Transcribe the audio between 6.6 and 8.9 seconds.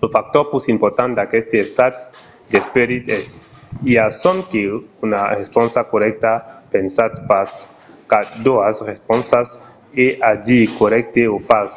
pensatz pas qu'a doas